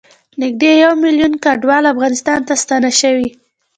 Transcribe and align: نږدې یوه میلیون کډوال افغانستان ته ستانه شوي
نږدې 0.41 0.71
یوه 0.83 0.95
میلیون 1.03 1.33
کډوال 1.43 1.83
افغانستان 1.93 2.39
ته 2.47 2.53
ستانه 2.63 2.91
شوي 3.01 3.29